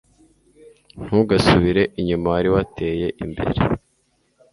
Ntugasubire 1.03 1.83
inyuma 1.99 2.27
wari 2.33 2.49
wateye 2.55 3.07
imbeye. 3.23 3.61